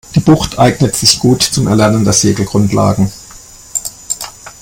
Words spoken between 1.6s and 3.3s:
Erlernen der Segelgrundlagen.